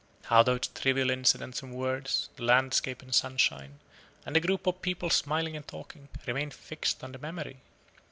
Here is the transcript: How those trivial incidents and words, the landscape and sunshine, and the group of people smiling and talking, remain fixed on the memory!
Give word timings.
How 0.23 0.41
those 0.41 0.61
trivial 0.61 1.11
incidents 1.11 1.61
and 1.61 1.75
words, 1.75 2.29
the 2.35 2.41
landscape 2.41 3.03
and 3.03 3.13
sunshine, 3.13 3.79
and 4.25 4.35
the 4.35 4.39
group 4.39 4.65
of 4.65 4.81
people 4.81 5.11
smiling 5.11 5.55
and 5.55 5.67
talking, 5.67 6.07
remain 6.25 6.49
fixed 6.49 7.03
on 7.03 7.11
the 7.11 7.19
memory! 7.19 7.57